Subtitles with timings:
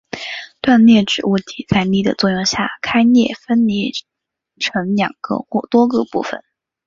[0.61, 3.91] 断裂指物体在力的作用下开裂分离
[4.59, 6.43] 成两个或多个部分。